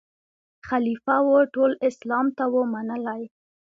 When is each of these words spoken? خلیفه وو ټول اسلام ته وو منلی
خلیفه 0.67 1.15
وو 1.25 1.39
ټول 1.53 1.71
اسلام 1.89 2.25
ته 2.37 2.43
وو 2.51 2.61
منلی 2.73 3.21